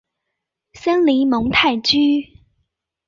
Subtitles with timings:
[0.73, 2.39] 森林蒙泰居。